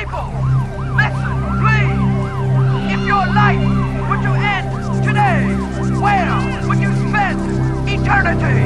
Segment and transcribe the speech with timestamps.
[0.00, 0.32] People,
[0.96, 2.00] listen, please.
[2.90, 3.60] If your life
[4.22, 5.44] to end today,
[6.00, 7.38] where would you spend
[7.86, 8.64] eternity?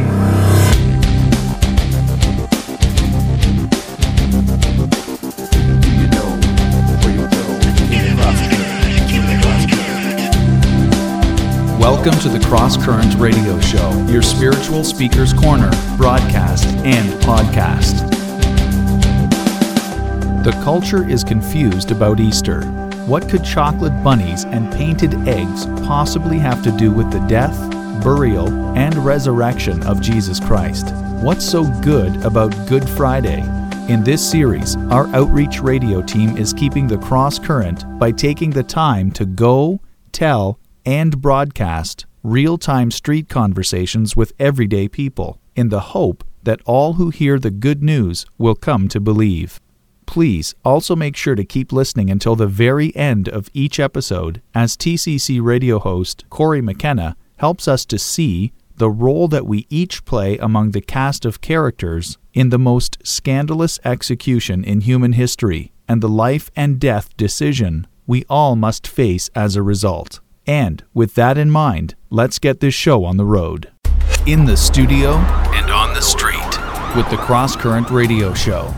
[11.81, 18.24] Welcome to the Cross Currents Radio Show, your spiritual speaker's corner, broadcast, and podcast.
[20.45, 22.67] The culture is confused about Easter.
[23.07, 27.59] What could chocolate bunnies and painted eggs possibly have to do with the death,
[28.05, 30.93] burial, and resurrection of Jesus Christ?
[31.23, 33.41] What's so good about Good Friday?
[33.89, 38.63] In this series, our outreach radio team is keeping the cross current by taking the
[38.63, 39.81] time to go,
[40.13, 46.93] tell, and broadcast real time street conversations with everyday people in the hope that all
[46.95, 49.59] who hear the good news will come to believe.
[50.07, 54.77] Please also make sure to keep listening until the very end of each episode as
[54.77, 60.37] TCC radio host Corey McKenna helps us to see the role that we each play
[60.39, 66.09] among the cast of characters in the most scandalous execution in human history and the
[66.09, 70.21] life and death decision we all must face as a result.
[70.47, 73.71] And with that in mind, let's get this show on the road.
[74.27, 75.15] In the studio
[75.55, 76.37] and on the street
[76.97, 78.73] with the Cross Current Radio Show.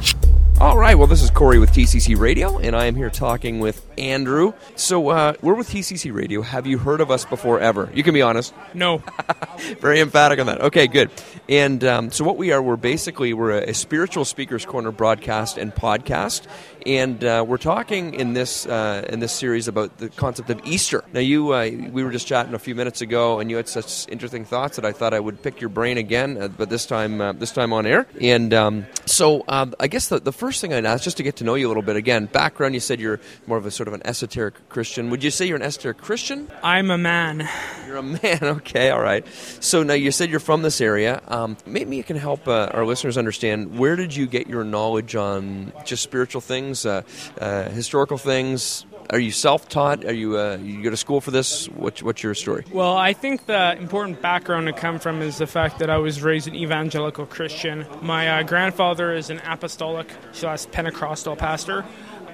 [0.58, 3.86] All right, well, this is Corey with TCC Radio, and I am here talking with
[3.98, 4.54] Andrew.
[4.74, 6.40] So, uh, we're with TCC Radio.
[6.40, 7.90] Have you heard of us before ever?
[7.92, 8.54] You can be honest.
[8.72, 9.02] No.
[9.80, 10.62] Very emphatic on that.
[10.62, 11.10] Okay, good.
[11.46, 15.58] And um, so, what we are, we're basically we're a, a spiritual speakers corner broadcast
[15.58, 16.46] and podcast,
[16.86, 21.02] and uh, we're talking in this uh, in this series about the concept of Easter.
[21.12, 24.08] Now, you uh, we were just chatting a few minutes ago, and you had such
[24.08, 27.20] interesting thoughts that I thought I would pick your brain again, uh, but this time
[27.20, 28.06] uh, this time on air.
[28.20, 31.36] And um, so, um, I guess the, the first thing I'd ask, just to get
[31.36, 32.74] to know you a little bit again, background.
[32.74, 35.10] You said you're more of a sort of an esoteric Christian.
[35.10, 36.48] Would you say you're an esoteric Christian?
[36.62, 37.48] I'm a man.
[37.86, 38.38] You're a man.
[38.56, 39.26] Okay, all right.
[39.60, 41.22] So now you said you're from this area.
[41.28, 45.14] Um, maybe you can help uh, our listeners understand where did you get your knowledge
[45.16, 47.02] on just spiritual things, uh,
[47.40, 48.84] uh, historical things.
[49.10, 50.04] Are you self-taught?
[50.04, 51.66] Are you uh, you go to school for this?
[51.66, 52.64] What, what's your story?
[52.72, 56.22] Well, I think the important background to come from is the fact that I was
[56.22, 57.86] raised an evangelical Christian.
[58.02, 61.84] My uh, grandfather is an apostolic slash Pentecostal pastor.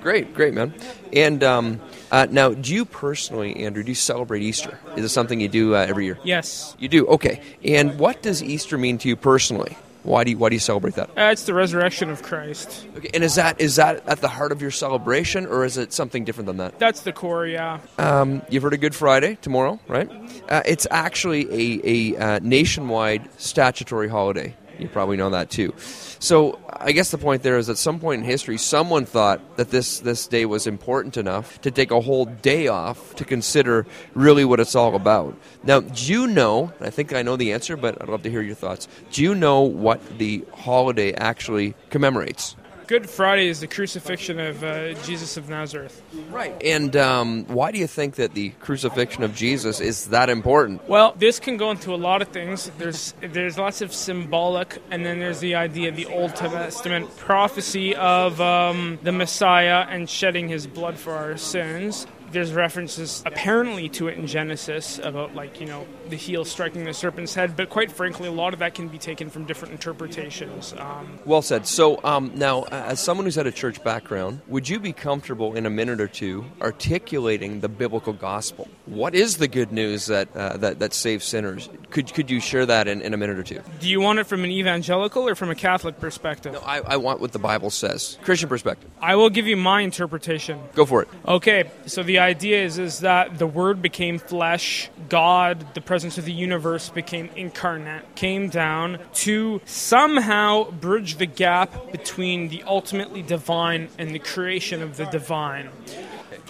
[0.01, 0.75] Great, great, man.
[1.13, 1.81] And um,
[2.11, 4.81] uh, now, do you personally, Andrew, do you celebrate Easter?
[4.97, 6.19] Is it something you do uh, every year?
[6.25, 6.75] Yes.
[6.81, 7.07] You do.
[7.07, 7.41] Okay.
[7.63, 9.77] And what does Easter mean to you personally?
[10.03, 11.11] Why do you, why do you celebrate that?
[11.11, 12.87] Uh, it's the resurrection of Christ.
[12.97, 15.93] Okay, and is that is that at the heart of your celebration, or is it
[15.93, 16.79] something different than that?
[16.79, 17.79] That's the core, yeah.
[17.99, 20.11] Um, you've heard of Good Friday tomorrow, right?
[20.49, 24.57] Uh, it's actually a, a uh, nationwide statutory holiday.
[24.83, 25.75] You probably know that too.
[26.19, 29.71] So I guess the point there is at some point in history, someone thought that
[29.71, 34.45] this this day was important enough to take a whole day off to consider really
[34.45, 35.37] what it's all about.
[35.63, 36.73] Now, do you know?
[36.81, 38.89] I think I know the answer, but I'd love to hear your thoughts.
[39.13, 42.57] Do you know what the holiday actually commemorates?
[42.87, 46.03] Good Friday is the crucifixion of uh, Jesus of Nazareth.
[46.31, 46.61] Right.
[46.63, 50.89] And um, why do you think that the crucifixion of Jesus is that important?
[50.89, 52.71] Well, this can go into a lot of things.
[52.79, 57.95] There's there's lots of symbolic, and then there's the idea of the Old Testament prophecy
[57.95, 62.07] of um, the Messiah and shedding His blood for our sins.
[62.33, 66.95] There's references apparently to it in Genesis about like you know the heel striking the
[66.95, 70.75] serpent's head, but quite frankly, a lot of that can be taken from different interpretations.
[70.79, 71.67] Um, Well said.
[71.67, 75.67] So um, now, as someone who's had a church background, would you be comfortable in
[75.67, 78.69] a minute or two articulating the biblical gospel?
[78.87, 81.69] What is the good news that uh, that, that saves sinners?
[81.91, 83.61] Could could you share that in, in a minute or two?
[83.81, 86.57] do you want it from an evangelical or from a Catholic perspective?
[86.65, 88.91] I, I want what the Bible says, Christian perspective.
[89.01, 90.61] I will give you my interpretation.
[90.75, 91.09] Go for it.
[91.27, 96.25] Okay, so the idea is is that the Word became flesh, God, the presence of
[96.25, 103.89] the universe, became incarnate, came down to somehow bridge the gap between the ultimately divine
[103.99, 105.71] and the creation of the divine.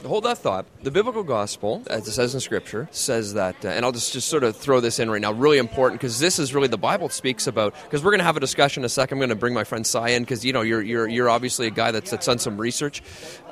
[0.04, 0.66] Hold that thought.
[0.82, 4.28] The biblical gospel, as it says in Scripture, says that, uh, and I'll just, just
[4.28, 7.08] sort of throw this in right now, really important because this is really the Bible
[7.08, 7.74] speaks about.
[7.84, 9.16] Because we're going to have a discussion in a second.
[9.16, 11.68] I'm going to bring my friend Cy in because you know you're, you're you're obviously
[11.68, 13.02] a guy that's, that's done some research,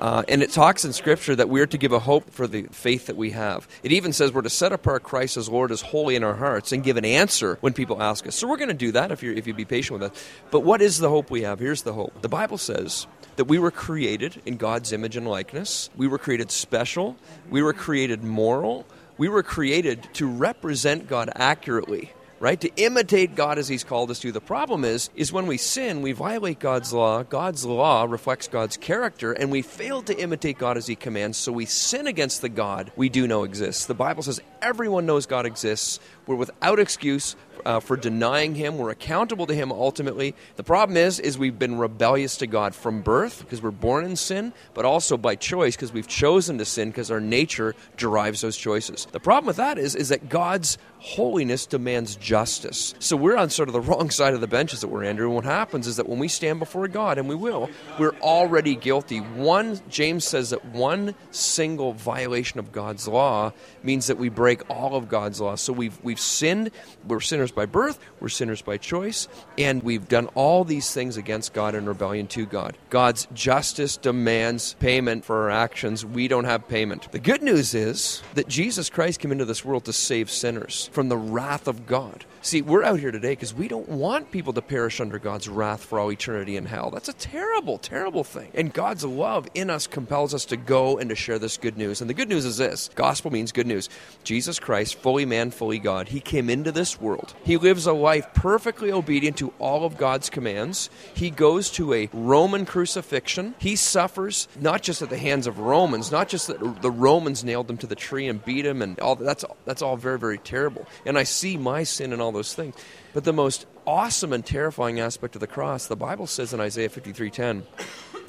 [0.01, 3.07] uh, and it talks in Scripture that we're to give a hope for the faith
[3.07, 3.69] that we have.
[3.83, 6.73] It even says we're to set apart Christ as Lord as holy in our hearts
[6.73, 8.35] and give an answer when people ask us.
[8.35, 10.25] So we're going to do that if you if you be patient with us.
[10.51, 11.61] But what is the hope we have?
[11.61, 12.23] Here's the hope.
[12.23, 13.07] The Bible says
[13.37, 15.89] that we were created in God's image and likeness.
[15.97, 17.17] We were created special.
[17.51, 18.87] We were created moral.
[19.19, 22.61] We were created to represent God accurately right?
[22.63, 24.33] To imitate God as He's called us to.
[24.33, 27.23] The problem is, is when we sin, we violate God's law.
[27.23, 31.37] God's law reflects God's character, and we fail to imitate God as He commands.
[31.37, 33.85] So we sin against the God we do know exists.
[33.85, 36.01] The Bible says everyone knows God exists.
[36.31, 37.35] We're without excuse
[37.65, 38.79] uh, for denying him.
[38.79, 40.35] We're accountable to him ultimately.
[40.55, 44.15] The problem is, is we've been rebellious to God from birth because we're born in
[44.15, 48.57] sin, but also by choice because we've chosen to sin because our nature derives those
[48.57, 49.07] choices.
[49.11, 52.95] The problem with that is, is that God's holiness demands justice.
[52.99, 55.27] So we're on sort of the wrong side of the benches that we're Andrew.
[55.27, 58.77] And what happens is that when we stand before God, and we will, we're already
[58.77, 59.19] guilty.
[59.19, 64.95] One, James says that one single violation of God's law means that we break all
[64.95, 65.55] of God's law.
[65.55, 66.71] So we've we've sinned.
[67.07, 67.99] We're sinners by birth.
[68.21, 69.29] We're sinners by choice,
[69.59, 72.77] and we've done all these things against God in rebellion to God.
[72.91, 76.05] God's justice demands payment for our actions.
[76.05, 77.11] We don't have payment.
[77.13, 81.09] The good news is that Jesus Christ came into this world to save sinners from
[81.09, 82.25] the wrath of God.
[82.43, 85.85] See, we're out here today because we don't want people to perish under God's wrath
[85.85, 86.91] for all eternity in hell.
[86.91, 88.51] That's a terrible, terrible thing.
[88.55, 92.01] And God's love in us compels us to go and to share this good news.
[92.01, 93.91] And the good news is this gospel means good news.
[94.25, 97.35] Jesus Christ, fully man, fully God, he came into this world.
[97.45, 100.91] He lives a life perfectly obedient to all of God's commands.
[101.15, 103.55] He goes to a Roman crucifixion.
[103.59, 107.71] He suffers not just at the hands of Romans, not just that the Romans nailed
[107.71, 110.87] him to the tree and beat him and all that's that's all very very terrible.
[111.05, 112.75] And I see my sin and all those things.
[113.13, 116.89] But the most awesome and terrifying aspect of the cross, the Bible says in Isaiah
[116.89, 117.63] 53:10,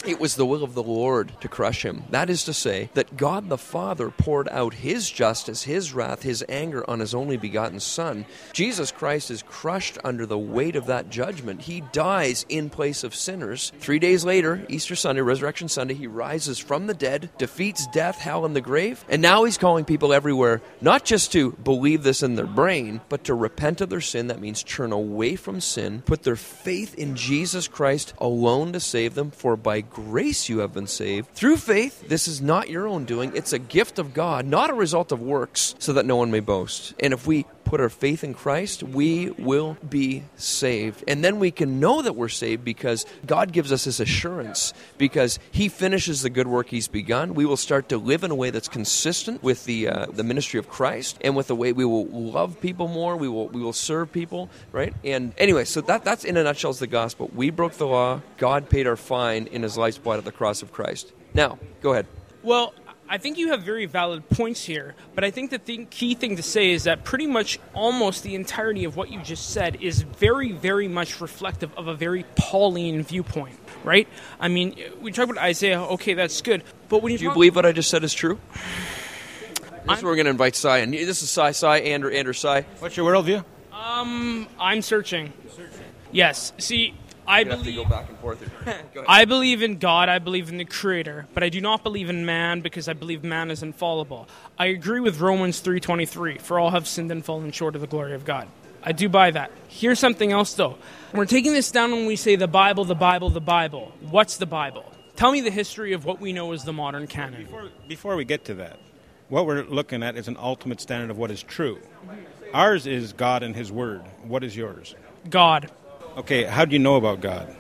[0.08, 2.04] it was the will of the Lord to crush him.
[2.10, 6.44] That is to say, that God the Father poured out his justice, his wrath, his
[6.50, 8.26] anger on his only begotten Son.
[8.54, 11.62] Jesus Christ is crushed under the weight of that judgment.
[11.62, 13.72] He dies in place of sinners.
[13.80, 18.46] Three days later, Easter Sunday, Resurrection Sunday, he rises from the dead, defeats death, hell,
[18.46, 19.04] and the grave.
[19.10, 23.26] And now he's calling people everywhere not just to believe this in their brain, but
[23.26, 24.28] to repent of their sin.
[24.28, 29.16] That means turn away from sin, put their faith in Jesus Christ alone to save
[29.16, 31.30] them, for by grace you have been saved.
[31.34, 34.74] Through faith, this is not your own doing, it's a gift of God, not a
[34.74, 36.94] result of works, so that no one may boast.
[37.00, 41.06] And if we put our faith in Christ, we will be saved.
[41.08, 45.40] And then we can know that we're saved because God gives us this assurance because
[45.52, 47.34] He finishes the good work He's begun.
[47.34, 50.60] We will start to live in a way that's consistent with the uh, the ministry
[50.60, 53.16] of Christ and with the way we will love people more.
[53.16, 54.94] We will we will serve people, right?
[55.06, 57.32] And anyway, so that that's in a nutshell is the gospel.
[57.34, 58.20] We broke the law.
[58.38, 61.14] God paid our fine in His life's blood at the cross of Christ.
[61.34, 62.06] Now, go ahead.
[62.44, 62.74] Well,
[63.12, 66.38] I think you have very valid points here, but I think the thing, key thing
[66.38, 70.04] to say is that pretty much almost the entirety of what you just said is
[70.04, 74.08] very, very much reflective of a very Pauline viewpoint, right?
[74.40, 77.36] I mean, we talk about Isaiah, okay, that's good, but when you Do you talk-
[77.36, 78.40] believe what I just said is true?
[79.88, 82.34] This is where we're going to invite Cy, and this is Cy, Cy, Andrew, Andrew,
[82.34, 82.62] Cy.
[82.80, 83.44] What's your worldview?
[83.74, 85.34] Um, I'm searching.
[86.12, 86.54] Yes.
[86.60, 86.94] See,
[87.32, 88.40] I You have to believe go back and forth.
[88.40, 88.50] here.
[88.94, 89.06] Go ahead.
[89.08, 92.26] I believe in God, I believe in the Creator, but I do not believe in
[92.26, 94.28] man because I believe man is infallible.
[94.60, 98.14] I agree with Romans 3:23, for all have sinned and fallen short of the glory
[98.14, 98.48] of God.
[98.84, 99.52] I do buy that.
[99.70, 100.78] Here's something else though.
[101.14, 103.92] We're taking this down when we say the Bible, the Bible, the Bible.
[104.10, 104.84] What's the Bible?
[105.16, 107.44] Tell me the history of what we know as the modern canon.
[107.44, 108.80] Before, before we get to that,
[109.30, 111.80] what we're looking at is an ultimate standard of what is true.
[112.54, 114.02] Ours is God and His Word.
[114.24, 114.96] What is yours?
[115.30, 115.70] God.
[116.18, 117.54] Okay, how do you know about God?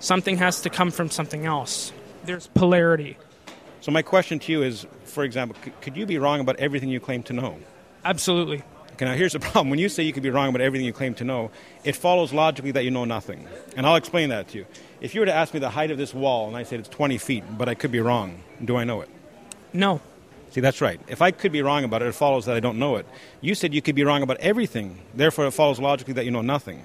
[0.00, 1.92] Something has to come from something else.
[2.24, 3.16] There's polarity.
[3.80, 6.88] So my question to you is, for example, c- could you be wrong about everything
[6.88, 7.58] you claim to know?
[8.04, 8.62] Absolutely.
[8.92, 9.70] Okay, now here's the problem.
[9.70, 11.50] When you say you could be wrong about everything you claim to know,
[11.84, 13.46] it follows logically that you know nothing.
[13.76, 14.66] And I'll explain that to you.
[15.00, 16.88] If you were to ask me the height of this wall and I said it's
[16.88, 19.08] 20 feet, but I could be wrong, do I know it?
[19.72, 20.00] No.
[20.50, 21.00] See, that's right.
[21.08, 23.06] If I could be wrong about it, it follows that I don't know it.
[23.40, 26.42] You said you could be wrong about everything, therefore it follows logically that you know
[26.42, 26.82] nothing.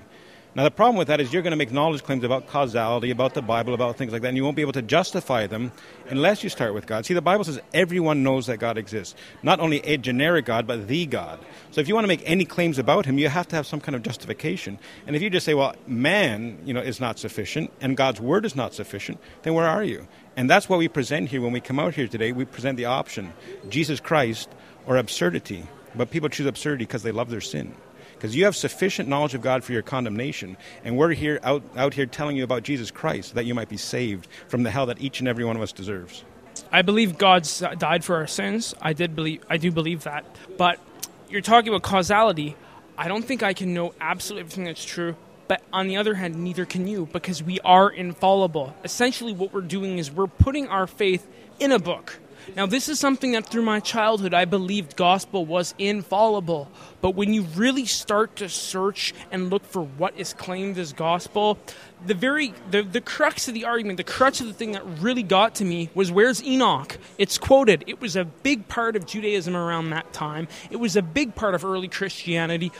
[0.55, 3.35] Now, the problem with that is you're going to make knowledge claims about causality, about
[3.35, 5.71] the Bible, about things like that, and you won't be able to justify them
[6.09, 7.05] unless you start with God.
[7.05, 9.13] See, the Bible says everyone knows that God exists.
[9.43, 11.39] Not only a generic God, but the God.
[11.69, 13.79] So if you want to make any claims about him, you have to have some
[13.79, 14.79] kind of justification.
[15.05, 18.43] And if you just say, well, man, you know, is not sufficient, and God's word
[18.43, 20.07] is not sufficient, then where are you?
[20.35, 22.31] And that's what we present here when we come out here today.
[22.31, 23.33] We present the option
[23.69, 24.49] Jesus Christ
[24.87, 25.67] or absurdity.
[25.95, 27.73] But people choose absurdity because they love their sin.
[28.19, 31.93] Because you have sufficient knowledge of God for your condemnation, and we're here out, out
[31.93, 34.99] here telling you about Jesus Christ that you might be saved from the hell that
[34.99, 36.25] each and every one of us deserves.
[36.69, 37.47] I believe God
[37.77, 38.75] died for our sins.
[38.81, 40.25] I did believe I do believe that.
[40.57, 40.81] But
[41.29, 42.57] you're talking about causality.
[42.97, 45.15] I don't think I can know absolutely everything that's true
[45.49, 48.75] But on the other hand, neither can you because we are infallible.
[48.83, 51.27] Essentially, what we're doing is we're putting our faith
[51.59, 52.19] in a book.
[52.55, 56.69] Now, this is something that through my childhood I believed gospel was infallible.
[57.01, 61.57] But when you really start to search and look for what is claimed as gospel,
[62.05, 65.23] the very the, the crux of the argument, the crux of the thing that really
[65.23, 66.97] got to me was where's Enoch?
[67.17, 67.83] It's quoted.
[67.87, 70.47] It was a big part of Judaism around that time.
[70.69, 72.71] It was a big part of early Christianity.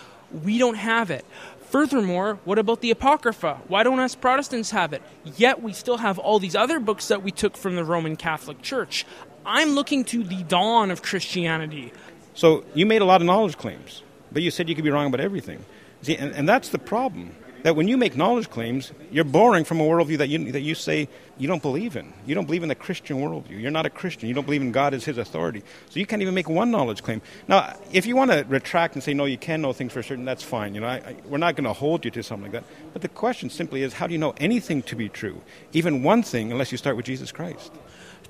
[0.43, 1.25] We don't have it.
[1.69, 3.61] Furthermore, what about the Apocrypha?
[3.67, 5.03] Why don't us Protestants have it?
[5.37, 8.63] Yet we still have all these other books that we took from the Roman Catholic
[8.63, 9.05] Church.
[9.49, 11.91] I'm looking to the dawn of Christianity.
[12.35, 15.07] So you made a lot of knowledge claims, but you said you could be wrong
[15.07, 15.65] about everything.
[16.03, 17.35] See, and, and that's the problem.
[17.63, 20.75] That when you make knowledge claims, you're borrowing from a worldview that you, that you
[20.75, 22.13] say you don't believe in.
[22.25, 23.59] You don't believe in the Christian worldview.
[23.59, 24.29] You're not a Christian.
[24.29, 25.63] You don't believe in God as His authority.
[25.89, 27.21] So you can't even make one knowledge claim.
[27.47, 30.25] Now, if you want to retract and say, no, you can know things for certain,
[30.25, 30.75] that's fine.
[30.75, 32.71] You know, I, I, we're not going to hold you to something like that.
[32.93, 35.41] But the question simply is, how do you know anything to be true?
[35.73, 37.73] Even one thing, unless you start with Jesus Christ.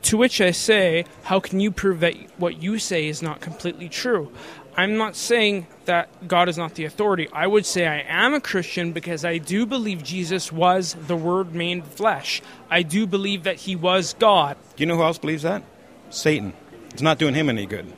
[0.04, 3.90] To which I say, how can you prove that what you say is not completely
[3.90, 4.32] true?
[4.78, 7.28] I'm not saying that God is not the authority.
[7.34, 11.54] I would say I am a Christian because I do believe Jesus was the Word
[11.54, 12.42] made flesh.
[12.70, 14.56] I do believe that He was God.
[14.78, 15.64] Do you know who else believes that?
[16.10, 16.54] Satan.
[16.92, 17.92] It's not doing him any good.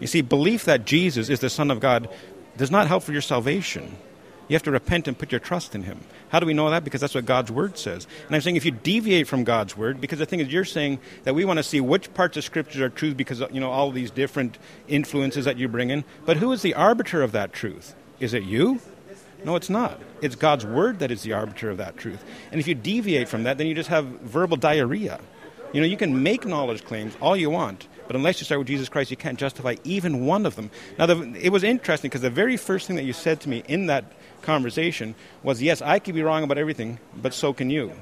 [0.00, 2.08] You see, belief that Jesus is the Son of God
[2.56, 3.96] does not help for your salvation.
[4.48, 6.00] You have to repent and put your trust in Him.
[6.28, 6.84] How do we know that?
[6.84, 8.06] Because that's what God's Word says.
[8.26, 10.98] And I'm saying if you deviate from God's Word, because the thing is, you're saying
[11.24, 13.90] that we want to see which parts of Scriptures are truth because, you know, all
[13.90, 16.04] these different influences that you bring in.
[16.26, 17.94] But who is the arbiter of that truth?
[18.20, 18.80] Is it you?
[19.44, 20.00] No, it's not.
[20.22, 22.24] It's God's Word that is the arbiter of that truth.
[22.50, 25.20] And if you deviate from that, then you just have verbal diarrhea.
[25.72, 28.68] You know, you can make knowledge claims all you want, but unless you start with
[28.68, 30.70] Jesus Christ, you can't justify even one of them.
[30.98, 33.64] Now, the, it was interesting because the very first thing that you said to me
[33.66, 34.04] in that
[34.44, 37.92] conversation was, yes, I could be wrong about everything, but so can you.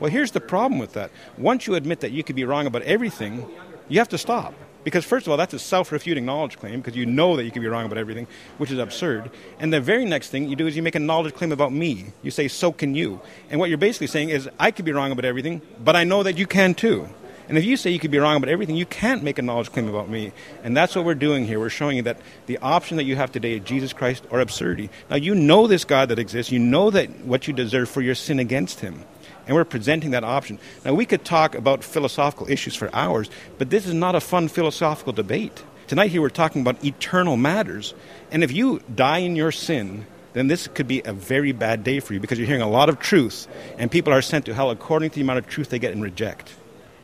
[0.00, 1.10] Well, here's the problem with that.
[1.38, 3.48] Once you admit that you could be wrong about everything,
[3.88, 4.54] you have to stop.
[4.84, 7.52] Because, first of all, that's a self refuting knowledge claim because you know that you
[7.52, 8.26] could be wrong about everything,
[8.58, 9.30] which is absurd.
[9.60, 12.06] And the very next thing you do is you make a knowledge claim about me.
[12.22, 13.20] You say, so can you.
[13.48, 16.24] And what you're basically saying is, I could be wrong about everything, but I know
[16.24, 17.08] that you can too.
[17.52, 19.70] And if you say you could be wrong about everything, you can't make a knowledge
[19.70, 20.32] claim about me.
[20.64, 21.60] And that's what we're doing here.
[21.60, 22.16] We're showing you that
[22.46, 24.88] the option that you have today is Jesus Christ or absurdity.
[25.10, 26.50] Now, you know this God that exists.
[26.50, 29.04] You know that what you deserve for your sin against him.
[29.46, 30.58] And we're presenting that option.
[30.82, 33.28] Now, we could talk about philosophical issues for hours,
[33.58, 35.62] but this is not a fun philosophical debate.
[35.88, 37.92] Tonight, here, we're talking about eternal matters.
[38.30, 42.00] And if you die in your sin, then this could be a very bad day
[42.00, 44.70] for you because you're hearing a lot of truth, and people are sent to hell
[44.70, 46.54] according to the amount of truth they get and reject.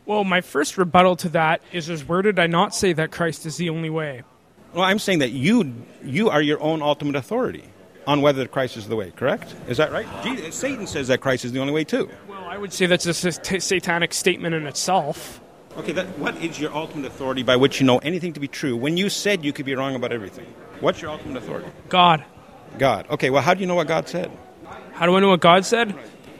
[0.09, 3.45] Well, my first rebuttal to that is, is where did I not say that Christ
[3.45, 4.23] is the only way?
[4.73, 5.71] Well, I'm saying that you
[6.03, 7.65] you are your own ultimate authority
[8.07, 9.11] on whether Christ is the way.
[9.11, 9.53] Correct?
[9.67, 10.07] Is that right?
[10.23, 12.09] Jesus, Satan says that Christ is the only way too.
[12.27, 15.41] Well, I would say that's a satanic statement in itself.
[15.77, 18.75] Okay, that, what is your ultimate authority by which you know anything to be true?
[18.75, 20.47] When you said you could be wrong about everything,
[20.79, 21.69] what's your ultimate authority?
[21.87, 22.25] God.
[22.79, 23.07] God.
[23.11, 24.31] Okay, well, how do you know what God said?
[24.91, 25.93] How do I know what God said?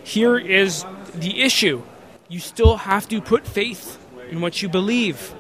[0.04, 0.84] Here is
[1.14, 1.84] the issue
[2.30, 3.98] you still have to put faith
[4.30, 5.34] in what you believe.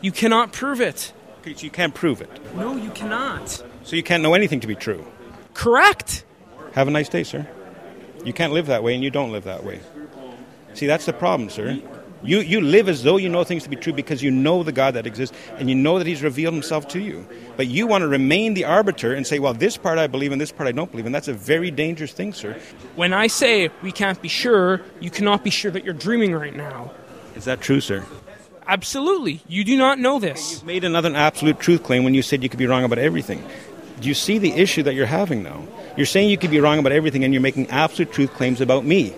[0.00, 1.12] You cannot prove it.
[1.40, 2.30] Okay, so you can't prove it.
[2.54, 3.48] No, you cannot.
[3.82, 5.04] So you can't know anything to be true.
[5.54, 6.24] Correct.
[6.72, 7.46] Have a nice day, sir.
[8.24, 9.80] You can't live that way, and you don't live that way.
[10.74, 11.80] See, that's the problem, sir.
[12.24, 14.72] You, you live as though you know things to be true because you know the
[14.72, 17.26] God that exists and you know that He's revealed Himself to you.
[17.56, 20.40] But you want to remain the arbiter and say, well, this part I believe and
[20.40, 21.06] this part I don't believe.
[21.06, 22.58] And that's a very dangerous thing, sir.
[22.96, 26.54] When I say we can't be sure, you cannot be sure that you're dreaming right
[26.54, 26.92] now.
[27.36, 28.04] Is that true, sir?
[28.66, 29.42] Absolutely.
[29.46, 30.54] You do not know this.
[30.54, 33.44] You've made another absolute truth claim when you said you could be wrong about everything.
[34.00, 35.66] Do you see the issue that you're having now?
[35.96, 38.84] You're saying you could be wrong about everything and you're making absolute truth claims about
[38.84, 39.14] me.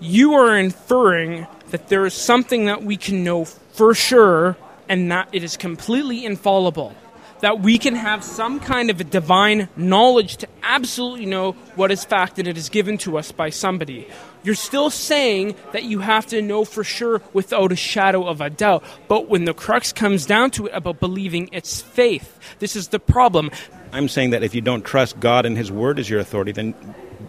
[0.00, 4.56] You are inferring that there is something that we can know for sure
[4.88, 6.94] and that it is completely infallible.
[7.40, 12.04] That we can have some kind of a divine knowledge to absolutely know what is
[12.04, 14.06] fact and it is given to us by somebody.
[14.44, 18.50] You're still saying that you have to know for sure without a shadow of a
[18.50, 18.84] doubt.
[19.08, 22.38] But when the crux comes down to it about believing, it's faith.
[22.60, 23.50] This is the problem.
[23.92, 26.72] I'm saying that if you don't trust God and His Word as your authority, then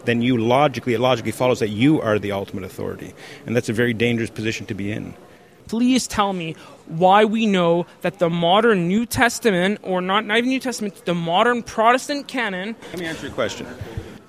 [0.06, 3.14] then you logically, it logically follows that you are the ultimate authority.
[3.46, 5.14] And that's a very dangerous position to be in.
[5.68, 10.50] Please tell me why we know that the modern New Testament, or not, not even
[10.50, 12.76] New Testament, the modern Protestant canon.
[12.92, 13.66] Let me answer your question.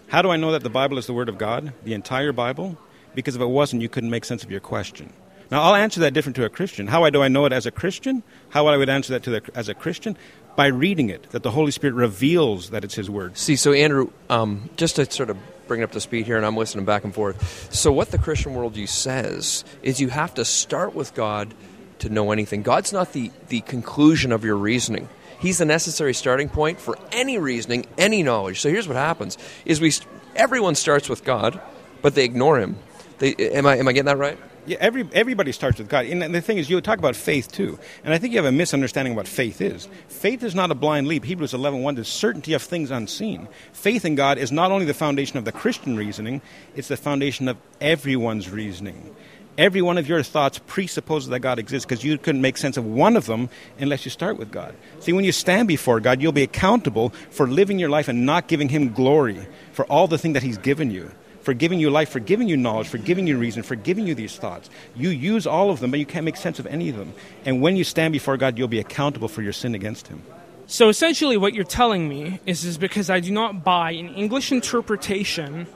[0.08, 2.78] How do I know that the Bible is the Word of God, the entire Bible?
[3.14, 5.12] Because if it wasn't, you couldn't make sense of your question.
[5.50, 6.86] Now, I'll answer that different to a Christian.
[6.86, 8.22] How do I know it as a Christian?
[8.48, 10.16] How would I would answer that to the, as a Christian?
[10.56, 13.36] by reading it that the Holy Spirit reveals that it's His Word.
[13.36, 16.46] See, so Andrew, um, just to sort of bring it up to speed here, and
[16.46, 17.72] I'm listening back and forth.
[17.74, 21.54] So, what the Christian worldview says is you have to start with God
[22.00, 22.62] to know anything.
[22.62, 25.08] God's not the, the conclusion of your reasoning.
[25.38, 28.60] He's the necessary starting point for any reasoning, any knowledge.
[28.60, 29.92] So here's what happens: is we
[30.34, 31.60] everyone starts with God,
[32.02, 32.76] but they ignore Him.
[33.18, 34.38] They, am I am I getting that right?
[34.66, 36.06] Yeah, every, everybody starts with God.
[36.06, 37.78] And the thing is, you talk about faith too.
[38.04, 39.88] And I think you have a misunderstanding of what faith is.
[40.08, 41.24] Faith is not a blind leap.
[41.24, 43.46] Hebrews 11 1 is certainty of things unseen.
[43.72, 46.42] Faith in God is not only the foundation of the Christian reasoning,
[46.74, 49.14] it's the foundation of everyone's reasoning.
[49.56, 52.84] Every one of your thoughts presupposes that God exists because you couldn't make sense of
[52.84, 54.74] one of them unless you start with God.
[55.00, 58.48] See, when you stand before God, you'll be accountable for living your life and not
[58.48, 61.10] giving Him glory for all the thing that He's given you
[61.46, 64.16] for giving you life, for giving you knowledge, for giving you reason, for giving you
[64.16, 64.68] these thoughts.
[64.96, 67.14] You use all of them, but you can't make sense of any of them.
[67.44, 70.24] And when you stand before God, you'll be accountable for your sin against Him.
[70.66, 74.50] So essentially, what you're telling me is, is because I do not buy an English
[74.50, 75.68] interpretation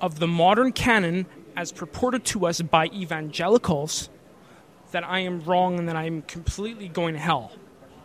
[0.00, 1.26] of the modern canon
[1.56, 4.10] as purported to us by evangelicals,
[4.90, 7.52] that I am wrong and that I'm completely going to hell.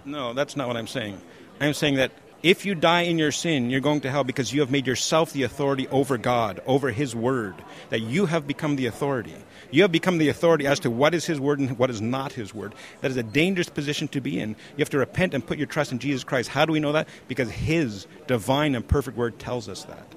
[0.06, 1.20] No, that's not what I'm saying.
[1.60, 2.12] I'm saying that
[2.44, 5.34] if you die in your sin, you're going to hell because you have made yourself
[5.34, 7.56] the authority over God, over His Word,
[7.90, 9.36] that you have become the authority.
[9.72, 12.34] You have become the authority as to what is His Word and what is not
[12.34, 12.76] His Word.
[13.02, 14.52] That is a dangerous position to be in.
[14.52, 16.50] You have to repent and put your trust in Jesus Christ.
[16.50, 17.08] How do we know that?
[17.28, 20.08] Because His divine and perfect Word tells us that.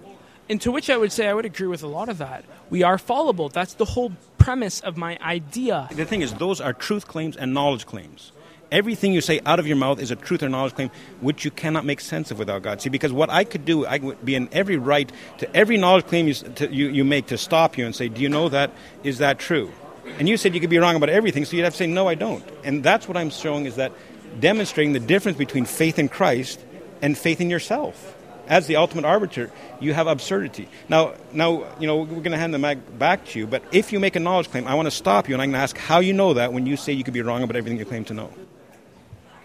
[0.50, 2.44] And to which I would say I would agree with a lot of that.
[2.70, 3.48] We are fallible.
[3.48, 5.88] That's the whole premise of my idea.
[5.92, 8.32] The thing is, those are truth claims and knowledge claims
[8.70, 11.50] everything you say out of your mouth is a truth or knowledge claim which you
[11.50, 12.80] cannot make sense of without God.
[12.80, 16.06] See, because what I could do, I would be in every right to every knowledge
[16.06, 18.72] claim you, to, you, you make to stop you and say, Do you know that?
[19.02, 19.70] Is that true?
[20.18, 22.08] And you said you could be wrong about everything, so you'd have to say, No,
[22.08, 22.44] I don't.
[22.64, 23.92] And that's what I'm showing is that
[24.38, 26.64] demonstrating the difference between faith in Christ
[27.02, 28.16] and faith in yourself.
[28.46, 30.68] As the ultimate arbiter, you have absurdity.
[30.88, 33.46] Now, now, you know, we're going to hand the mic back to you.
[33.46, 35.58] But if you make a knowledge claim, I want to stop you and I'm going
[35.58, 37.78] to ask how you know that when you say you could be wrong about everything
[37.78, 38.32] you claim to know.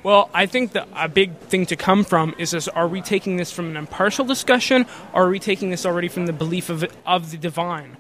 [0.06, 3.38] Well, I think that a big thing to come from is this, are we taking
[3.38, 6.86] this from an impartial discussion or are we taking this already from the belief of,
[7.08, 7.98] of the divine?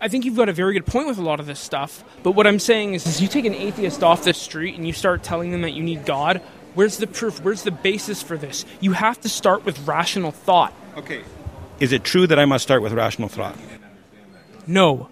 [0.00, 2.32] I think you've got a very good point with a lot of this stuff, but
[2.32, 5.22] what I'm saying is, is you take an atheist off the street and you start
[5.22, 6.38] telling them that you need God,
[6.74, 7.40] where's the proof?
[7.44, 8.66] Where's the basis for this?
[8.80, 10.74] You have to start with rational thought.
[10.96, 11.22] Okay.
[11.78, 13.56] Is it true that I must start with rational thought?
[14.66, 15.10] No.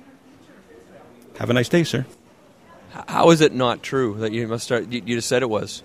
[1.38, 2.06] Have a nice day, sir.
[3.08, 4.90] How is it not true that you must start?
[4.92, 5.82] You, you just said it was.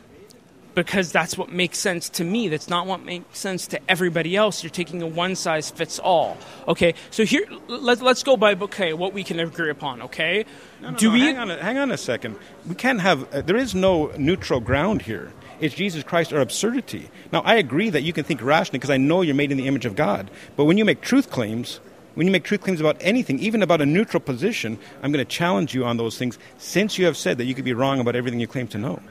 [0.76, 2.48] Because that's what makes sense to me.
[2.48, 4.64] That's not what makes sense to everybody else.
[4.64, 6.38] You're taking a one size fits all.
[6.68, 10.04] Okay, so here let, let's go by okay what we can agree upon.
[10.04, 10.46] Okay,
[10.82, 11.52] no, no, do no, we hang on?
[11.52, 12.36] A, hang on a second.
[12.68, 13.34] We can't have.
[13.34, 15.34] Uh, there is no neutral ground here.
[15.60, 17.10] It's Jesus Christ or absurdity.
[17.34, 19.68] Now I agree that you can think rationally because I know you're made in the
[19.68, 20.30] image of God.
[20.56, 21.80] But when you make truth claims,
[22.16, 25.30] when you make truth claims about anything, even about a neutral position, I'm going to
[25.30, 28.16] challenge you on those things since you have said that you could be wrong about
[28.16, 29.02] everything you claim to know.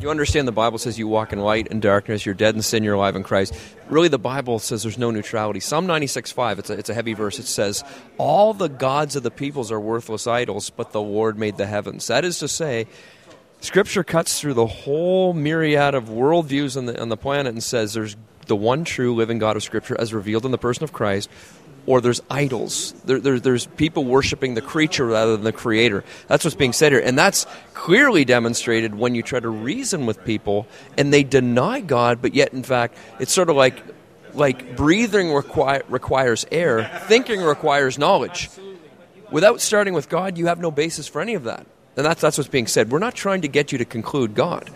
[0.00, 2.82] You understand the Bible says you walk in light and darkness, you're dead in sin,
[2.82, 3.54] you're alive in Christ.
[3.88, 5.60] Really, the Bible says there's no neutrality.
[5.60, 7.84] Psalm 96.5, it's a, it's a heavy verse, it says,
[8.18, 12.08] All the gods of the peoples are worthless idols, but the Lord made the heavens.
[12.08, 12.86] That is to say,
[13.60, 17.94] Scripture cuts through the whole myriad of worldviews on the, on the planet and says
[17.94, 21.28] there's the one true living God of Scripture as revealed in the person of Christ,
[21.86, 22.92] or there's idols.
[23.04, 26.04] There, there, there's people worshiping the creature rather than the creator.
[26.28, 27.00] That's what's being said here.
[27.00, 32.22] And that's clearly demonstrated when you try to reason with people and they deny God,
[32.22, 33.82] but yet, in fact, it's sort of like,
[34.32, 38.48] like breathing require, requires air, thinking requires knowledge.
[39.30, 41.66] Without starting with God, you have no basis for any of that.
[41.96, 42.90] And that's, that's what's being said.
[42.90, 44.70] We're not trying to get you to conclude God.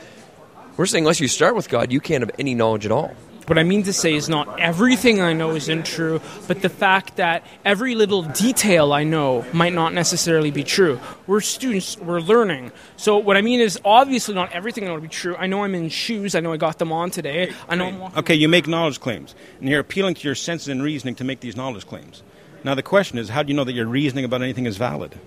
[0.76, 3.12] We're saying unless you start with God, you can't have any knowledge at all.
[3.48, 7.16] What I mean to say is not everything I know isn't true, but the fact
[7.16, 11.00] that every little detail I know might not necessarily be true.
[11.26, 12.72] We're students, we're learning.
[12.98, 15.34] So what I mean is obviously not everything I know to be true.
[15.34, 17.54] I know I'm in shoes, I know I got them on today.
[17.70, 20.82] I know I'm Okay, you make knowledge claims, and you're appealing to your senses and
[20.82, 22.22] reasoning to make these knowledge claims.
[22.64, 25.18] Now the question is, how do you know that your reasoning about anything is valid?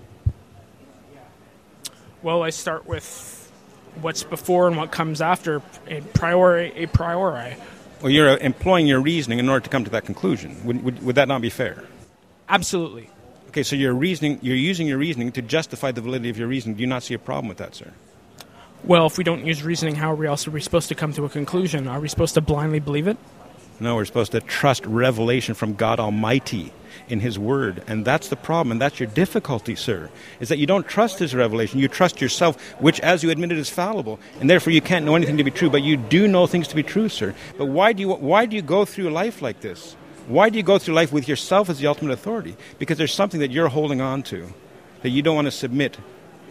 [2.22, 3.50] Well, I start with
[4.00, 7.56] what's before and what comes after a priori a priori.
[8.02, 10.56] Well, you're uh, employing your reasoning in order to come to that conclusion.
[10.64, 11.84] Would, would, would that not be fair?
[12.48, 13.08] Absolutely.
[13.48, 14.40] Okay, so you're reasoning.
[14.42, 16.76] You're using your reasoning to justify the validity of your reasoning.
[16.76, 17.92] Do you not see a problem with that, sir?
[18.82, 21.12] Well, if we don't use reasoning, how are we else are we supposed to come
[21.12, 21.86] to a conclusion?
[21.86, 23.16] Are we supposed to blindly believe it?
[23.82, 26.72] No, we're supposed to trust revelation from God Almighty
[27.08, 27.82] in His Word.
[27.88, 31.34] And that's the problem, and that's your difficulty, sir, is that you don't trust His
[31.34, 31.80] revelation.
[31.80, 34.20] You trust yourself, which, as you admitted, is fallible.
[34.38, 36.76] And therefore, you can't know anything to be true, but you do know things to
[36.76, 37.34] be true, sir.
[37.58, 39.96] But why do you, why do you go through life like this?
[40.28, 42.56] Why do you go through life with yourself as the ultimate authority?
[42.78, 44.46] Because there's something that you're holding on to
[45.02, 45.98] that you don't want to submit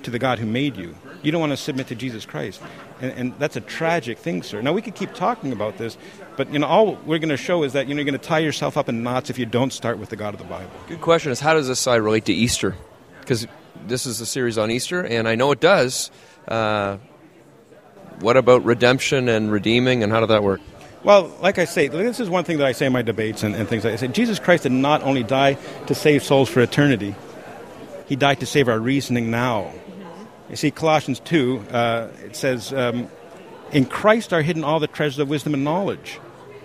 [0.04, 0.96] to the God who made you.
[1.24, 2.62] You don't want to submit to Jesus Christ.
[3.00, 4.62] And, and, that's a tragic thing, sir.
[4.62, 5.98] Now, we could keep talking about this,
[6.38, 8.28] but, you know, all we're going to show is that, you know, you're going to
[8.28, 10.72] tie yourself up in knots if you don't start with the God of the Bible.
[10.88, 12.76] Good question is how does this side relate to Easter?
[13.20, 13.48] Because
[13.88, 16.12] this is a series on Easter, and I know it does.
[16.48, 16.98] Uh,
[18.20, 20.62] what about redemption and redeeming, and how did that work?
[21.04, 23.56] Well, like I say, this is one thing that I say in my debates and,
[23.56, 24.08] and things like I say.
[24.08, 25.56] Jesus Christ did not only die
[25.88, 27.16] to save souls for eternity,
[28.08, 29.72] he died to save our reasoning now.
[30.50, 33.10] You see, Colossians 2, uh, it says, um,
[33.72, 36.20] In Christ are hidden all the treasures of wisdom and knowledge.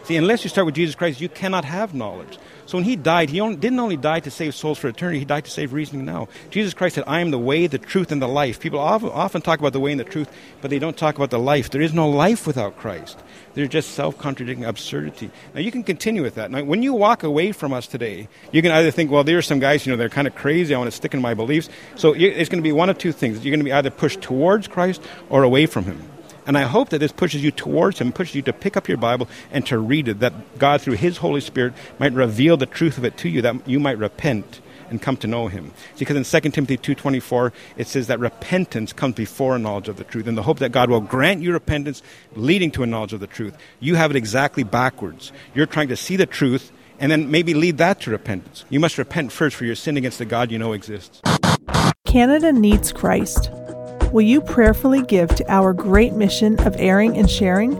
[0.05, 2.39] See, unless you start with Jesus Christ, you cannot have knowledge.
[2.67, 5.25] So when he died, he only, didn't only die to save souls for eternity, he
[5.25, 6.29] died to save reasoning now.
[6.51, 8.59] Jesus Christ said, I am the way, the truth, and the life.
[8.59, 10.29] People often, often talk about the way and the truth,
[10.61, 11.71] but they don't talk about the life.
[11.71, 13.19] There is no life without Christ.
[13.55, 15.31] They're just self contradicting absurdity.
[15.55, 16.51] Now, you can continue with that.
[16.51, 19.43] Now, when you walk away from us today, you can either think, well, there are
[19.43, 20.75] some guys, you know, they're kind of crazy.
[20.75, 21.69] I want to stick in my beliefs.
[21.95, 23.45] So it's going to be one of two things.
[23.45, 26.16] You're going to be either pushed towards Christ or away from him.
[26.47, 28.99] And I hope that this pushes you towards Him, pushes you to pick up your
[28.99, 32.99] Bible and to read it, that God, through His Holy Spirit, might reveal the truth
[32.99, 35.73] of it to you, that you might repent and come to know him.
[35.99, 40.05] Because in 2 Timothy 2.24, it says that repentance comes before a knowledge of the
[40.05, 40.27] truth.
[40.27, 42.03] And the hope that God will grant you repentance
[42.35, 43.57] leading to a knowledge of the truth.
[43.81, 45.33] You have it exactly backwards.
[45.55, 48.65] You're trying to see the truth and then maybe lead that to repentance.
[48.71, 51.21] You must repent first for your sin against the God you know exists.
[52.07, 53.51] Canada needs Christ.
[54.17, 57.77] Will you prayerfully give to our great mission of airing and sharing?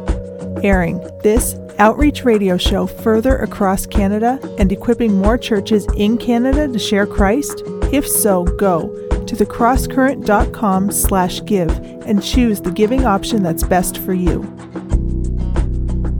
[0.63, 6.79] Airing, this outreach radio show further across Canada and equipping more churches in Canada to
[6.79, 7.63] share Christ?
[7.91, 11.71] If so, go to thecrosscurrent.com slash give
[12.05, 14.41] and choose the giving option that's best for you.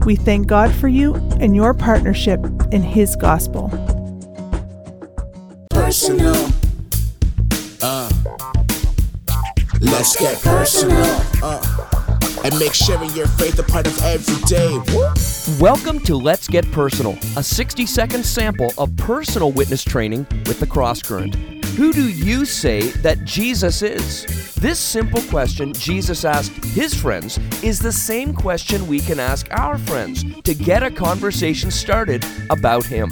[0.07, 3.69] We thank God for you and your partnership in His gospel.
[5.69, 6.56] Personal.
[9.97, 10.95] Let's get personal.
[11.41, 11.59] Uh
[12.43, 14.77] and make sharing your faith a part of every day.
[15.59, 20.67] Welcome to Let's Get Personal, a 60 second sample of personal witness training with the
[20.67, 21.33] Cross Current.
[21.77, 24.53] Who do you say that Jesus is?
[24.57, 29.79] This simple question Jesus asked his friends is the same question we can ask our
[29.79, 33.09] friends to get a conversation started about him.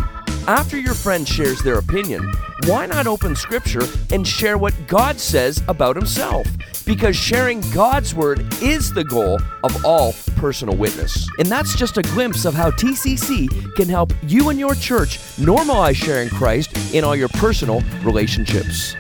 [0.48, 2.32] After your friend shares their opinion,
[2.64, 6.48] why not open scripture and share what God says about himself?
[6.86, 11.28] Because sharing God's word is the goal of all personal witness.
[11.38, 15.96] And that's just a glimpse of how TCC can help you and your church normalize
[15.96, 18.96] sharing Christ in all your personal relationships.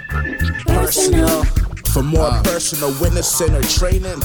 [0.68, 1.44] Personal.
[1.94, 4.20] For more personal witnessing or training,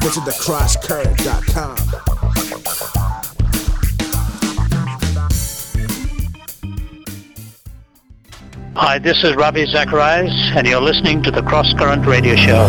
[0.00, 2.15] visit thecrosscurrent.com.
[8.78, 12.68] Hi, this is Ravi Zacharias, and you're listening to the Cross Current Radio Show.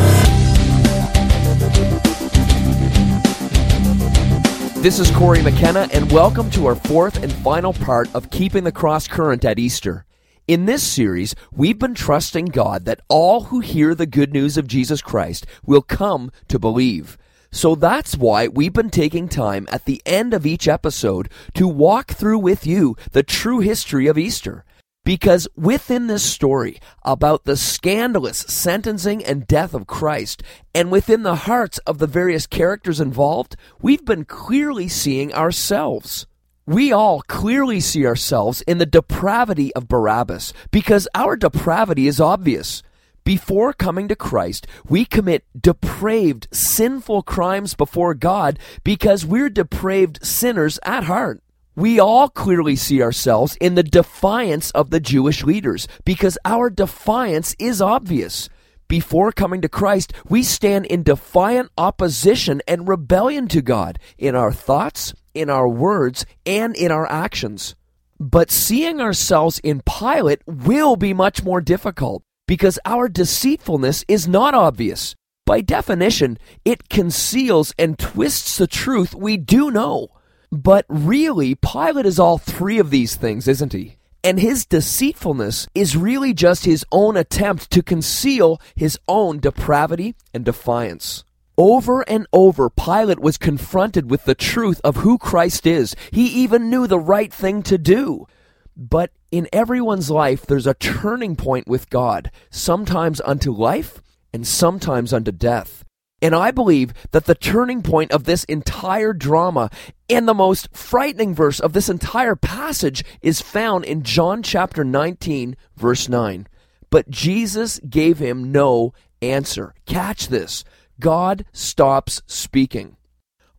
[4.81, 8.71] This is Corey McKenna, and welcome to our fourth and final part of Keeping the
[8.71, 10.05] Cross Current at Easter.
[10.47, 14.65] In this series, we've been trusting God that all who hear the good news of
[14.65, 17.17] Jesus Christ will come to believe.
[17.51, 22.11] So that's why we've been taking time at the end of each episode to walk
[22.11, 24.63] through with you the true history of Easter.
[25.07, 30.43] Because within this story about the scandalous sentencing and death of Christ,
[30.75, 36.27] and within the hearts of the various characters involved, we've been clearly seeing ourselves.
[36.65, 42.83] We all clearly see ourselves in the depravity of Barabbas because our depravity is obvious.
[43.23, 50.79] Before coming to Christ, we commit depraved, sinful crimes before God because we're depraved sinners
[50.83, 51.41] at heart.
[51.77, 57.55] We all clearly see ourselves in the defiance of the Jewish leaders because our defiance
[57.59, 58.49] is obvious.
[58.87, 64.51] Before coming to Christ, we stand in defiant opposition and rebellion to God in our
[64.51, 67.75] thoughts, in our words, and in our actions.
[68.19, 74.55] But seeing ourselves in Pilate will be much more difficult because our deceitfulness is not
[74.55, 75.13] obvious.
[75.45, 80.09] By definition, it conceals and twists the truth we do know.
[80.51, 83.97] But really, Pilate is all three of these things, isn't he?
[84.23, 90.43] And his deceitfulness is really just his own attempt to conceal his own depravity and
[90.43, 91.23] defiance.
[91.57, 95.95] Over and over, Pilate was confronted with the truth of who Christ is.
[96.11, 98.27] He even knew the right thing to do.
[98.75, 105.13] But in everyone's life, there's a turning point with God, sometimes unto life and sometimes
[105.13, 105.83] unto death.
[106.21, 109.69] And I believe that the turning point of this entire drama
[110.09, 115.55] and the most frightening verse of this entire passage is found in John chapter 19,
[115.75, 116.47] verse 9.
[116.89, 119.75] But Jesus gave him no answer.
[119.85, 120.63] Catch this.
[120.99, 122.97] God stops speaking.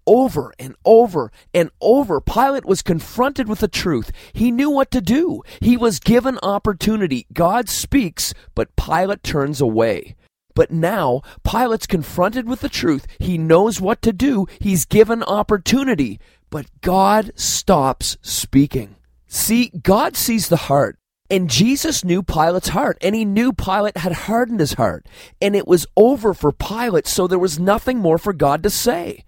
[0.04, 4.10] Over and over and over, Pilate was confronted with the truth.
[4.32, 5.42] He knew what to do.
[5.60, 7.26] He was given opportunity.
[7.32, 10.16] God speaks, but Pilate turns away.
[10.58, 13.06] But now, Pilate's confronted with the truth.
[13.20, 14.48] He knows what to do.
[14.58, 16.18] He's given opportunity.
[16.50, 18.96] But God stops speaking.
[19.28, 20.98] See, God sees the heart.
[21.30, 25.06] And Jesus knew Pilate's heart, and he knew Pilate had hardened his heart.
[25.40, 29.24] And it was over for Pilate, so there was nothing more for God to say.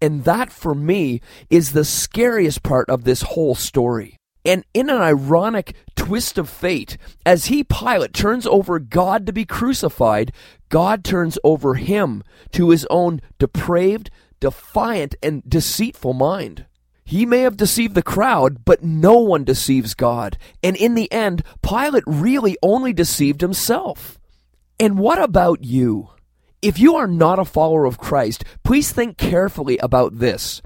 [0.00, 4.16] And that, for me, is the scariest part of this whole story.
[4.44, 9.44] And in an ironic twist of fate, as he, Pilate, turns over God to be
[9.44, 10.32] crucified,
[10.68, 16.66] God turns over him to his own depraved, defiant, and deceitful mind.
[17.04, 20.38] He may have deceived the crowd, but no one deceives God.
[20.62, 24.18] And in the end, Pilate really only deceived himself.
[24.80, 26.10] And what about you?
[26.62, 30.62] If you are not a follower of Christ, please think carefully about this.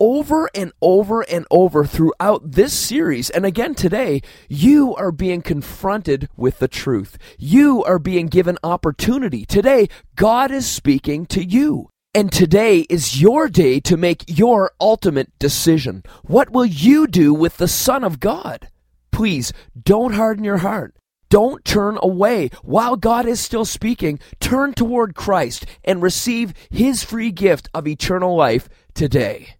[0.00, 6.28] Over and over and over throughout this series, and again today, you are being confronted
[6.36, 7.18] with the truth.
[7.36, 9.44] You are being given opportunity.
[9.44, 11.90] Today, God is speaking to you.
[12.14, 16.04] And today is your day to make your ultimate decision.
[16.22, 18.68] What will you do with the Son of God?
[19.10, 20.94] Please don't harden your heart.
[21.28, 22.50] Don't turn away.
[22.62, 28.36] While God is still speaking, turn toward Christ and receive his free gift of eternal
[28.36, 29.57] life today.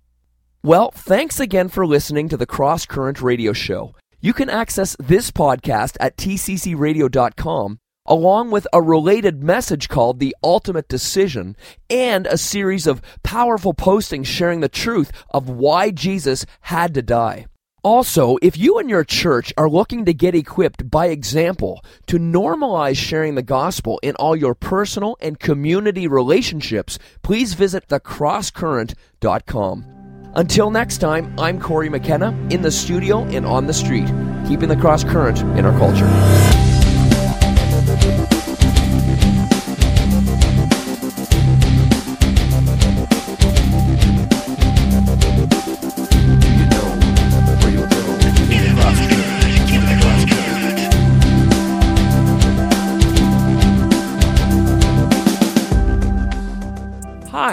[0.63, 3.95] Well, thanks again for listening to the Cross Current Radio Show.
[4.21, 10.89] You can access this podcast at tccradio.com along with a related message called The Ultimate
[10.89, 11.57] Decision
[11.89, 17.47] and a series of powerful postings sharing the truth of why Jesus had to die.
[17.85, 22.97] Also, if you and your church are looking to get equipped by example to normalize
[22.97, 29.98] sharing the gospel in all your personal and community relationships, please visit thecrosscurrent.com.
[30.35, 34.07] Until next time, I'm Corey McKenna in the studio and on the street,
[34.47, 36.68] keeping the cross current in our culture.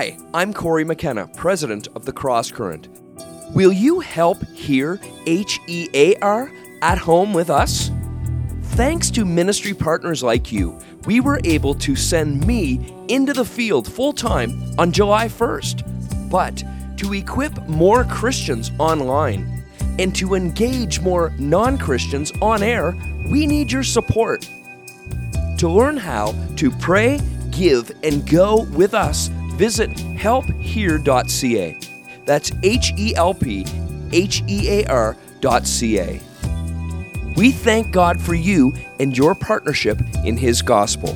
[0.06, 2.90] Hi, I'm Corey McKenna, president of the Cross Current.
[3.56, 6.52] Will you help hear H E A R
[6.84, 7.90] at home with us?
[8.76, 13.92] Thanks to ministry partners like you, we were able to send me into the field
[13.92, 16.30] full time on July 1st.
[16.30, 16.64] But
[16.98, 19.66] to equip more Christians online
[19.98, 22.96] and to engage more non Christians on air,
[23.32, 24.48] we need your support.
[25.58, 31.78] To learn how to pray, give, and go with us, visit helphear.ca.
[32.26, 33.66] That's H E L P
[34.12, 36.22] H E A R.ca.
[37.36, 41.16] We thank God for you and your partnership in His gospel.